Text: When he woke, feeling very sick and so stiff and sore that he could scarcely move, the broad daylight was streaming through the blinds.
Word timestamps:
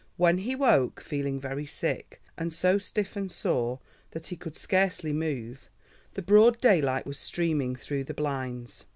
When 0.17 0.39
he 0.39 0.55
woke, 0.55 0.99
feeling 0.99 1.39
very 1.39 1.67
sick 1.67 2.23
and 2.35 2.51
so 2.51 2.79
stiff 2.79 3.15
and 3.15 3.31
sore 3.31 3.79
that 4.09 4.25
he 4.29 4.35
could 4.35 4.55
scarcely 4.55 5.13
move, 5.13 5.69
the 6.15 6.23
broad 6.23 6.59
daylight 6.59 7.05
was 7.05 7.19
streaming 7.19 7.75
through 7.75 8.05
the 8.05 8.15
blinds. 8.15 8.85